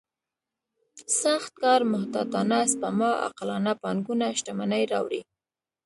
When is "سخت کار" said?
1.21-1.81